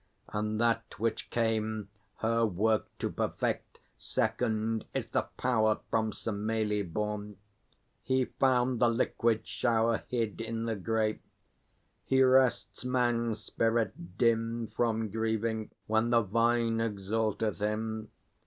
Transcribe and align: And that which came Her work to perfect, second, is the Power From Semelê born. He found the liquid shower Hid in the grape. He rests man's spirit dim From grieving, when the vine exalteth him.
And 0.29 0.59
that 0.59 0.97
which 0.97 1.29
came 1.29 1.89
Her 2.21 2.43
work 2.43 2.87
to 2.97 3.07
perfect, 3.11 3.77
second, 3.99 4.83
is 4.95 5.05
the 5.05 5.27
Power 5.37 5.79
From 5.91 6.09
Semelê 6.09 6.91
born. 6.91 7.37
He 8.01 8.25
found 8.25 8.79
the 8.79 8.89
liquid 8.89 9.45
shower 9.45 10.01
Hid 10.07 10.41
in 10.41 10.65
the 10.65 10.75
grape. 10.75 11.21
He 12.03 12.23
rests 12.23 12.83
man's 12.83 13.41
spirit 13.43 14.17
dim 14.17 14.69
From 14.75 15.09
grieving, 15.09 15.69
when 15.85 16.09
the 16.09 16.21
vine 16.21 16.79
exalteth 16.81 17.59
him. 17.59 18.09